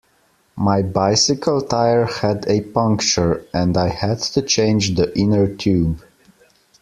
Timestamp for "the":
4.95-5.15